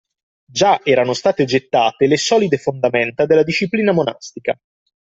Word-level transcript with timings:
Già 0.51 0.79
erano 0.83 1.13
state 1.13 1.45
gettate 1.45 2.07
le 2.07 2.17
solide 2.17 2.57
fondamenta 2.57 3.27
della 3.27 3.43
disciplina 3.43 3.91
monastica 3.91 4.59